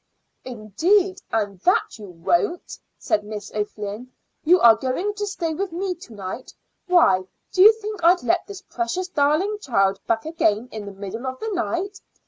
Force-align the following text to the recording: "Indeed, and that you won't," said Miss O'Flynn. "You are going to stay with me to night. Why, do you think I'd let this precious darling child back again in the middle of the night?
"Indeed, 0.43 1.21
and 1.31 1.59
that 1.59 1.99
you 1.99 2.05
won't," 2.07 2.79
said 2.97 3.23
Miss 3.23 3.51
O'Flynn. 3.53 4.11
"You 4.43 4.59
are 4.59 4.75
going 4.75 5.13
to 5.13 5.27
stay 5.27 5.53
with 5.53 5.71
me 5.71 5.93
to 5.93 6.13
night. 6.15 6.55
Why, 6.87 7.25
do 7.51 7.61
you 7.61 7.71
think 7.73 8.03
I'd 8.03 8.23
let 8.23 8.47
this 8.47 8.63
precious 8.63 9.09
darling 9.09 9.59
child 9.61 9.99
back 10.07 10.25
again 10.25 10.69
in 10.71 10.87
the 10.87 10.91
middle 10.91 11.27
of 11.27 11.39
the 11.39 11.49
night? 11.49 12.01